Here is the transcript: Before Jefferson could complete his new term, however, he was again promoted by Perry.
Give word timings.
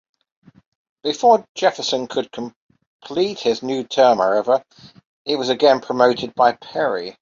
Before 1.03 1.47
Jefferson 1.53 2.07
could 2.07 2.31
complete 2.31 3.37
his 3.37 3.61
new 3.61 3.83
term, 3.83 4.17
however, 4.17 4.63
he 5.25 5.35
was 5.35 5.49
again 5.49 5.79
promoted 5.79 6.33
by 6.33 6.53
Perry. 6.53 7.17